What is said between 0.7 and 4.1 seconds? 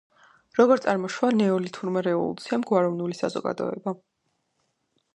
წარმოშვა "ნეოლითურმა რევოლუციამ"გვაროვნული საზოგადოება?